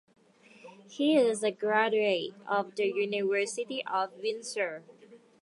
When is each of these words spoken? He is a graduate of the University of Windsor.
He 0.89 1.15
is 1.15 1.43
a 1.43 1.51
graduate 1.51 2.33
of 2.47 2.73
the 2.73 2.87
University 2.87 3.85
of 3.85 4.11
Windsor. 4.13 4.83